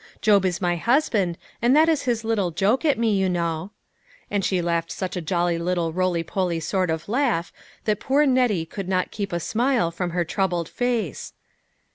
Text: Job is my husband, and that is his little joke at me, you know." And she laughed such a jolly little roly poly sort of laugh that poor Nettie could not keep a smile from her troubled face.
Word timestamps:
Job 0.19 0.45
is 0.45 0.59
my 0.59 0.77
husband, 0.77 1.37
and 1.61 1.75
that 1.75 1.87
is 1.87 2.05
his 2.05 2.23
little 2.23 2.49
joke 2.49 2.83
at 2.83 2.97
me, 2.97 3.15
you 3.15 3.29
know." 3.29 3.69
And 4.31 4.43
she 4.43 4.59
laughed 4.59 4.91
such 4.91 5.15
a 5.15 5.21
jolly 5.21 5.59
little 5.59 5.93
roly 5.93 6.23
poly 6.23 6.59
sort 6.59 6.89
of 6.89 7.07
laugh 7.07 7.53
that 7.85 7.99
poor 7.99 8.25
Nettie 8.25 8.65
could 8.65 8.89
not 8.89 9.11
keep 9.11 9.31
a 9.31 9.39
smile 9.39 9.91
from 9.91 10.09
her 10.09 10.25
troubled 10.25 10.69
face. 10.69 11.33